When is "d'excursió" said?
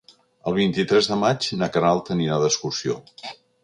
2.47-3.03